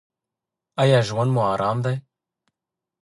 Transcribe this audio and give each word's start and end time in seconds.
ایا 0.81 0.99
ژوند 1.07 1.31
مو 1.33 1.41
ارام 1.53 1.77
دی؟ 1.85 1.95